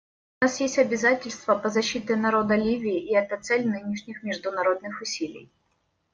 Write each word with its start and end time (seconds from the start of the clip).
У 0.41 0.45
нас 0.45 0.59
есть 0.61 0.79
обязательства 0.79 1.53
по 1.53 1.69
защите 1.69 2.15
народа 2.15 2.55
Ливии, 2.55 2.97
и 3.03 3.13
это 3.13 3.37
цель 3.37 3.67
нынешних 3.69 4.23
международных 4.23 4.99
усилий. 4.99 5.51